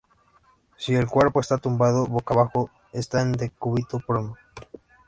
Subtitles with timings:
[0.77, 4.35] Si el cuerpo está tumbado boca abajo, está en decúbito prono.